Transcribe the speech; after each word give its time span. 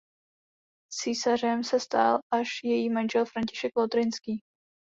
Císařem 1.01 1.63
se 1.63 1.79
stal 1.79 2.19
až 2.33 2.49
její 2.63 2.89
manžel 2.89 3.25
František 3.25 3.71
Lotrinský. 3.77 4.39